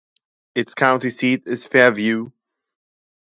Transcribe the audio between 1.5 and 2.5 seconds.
Fairview.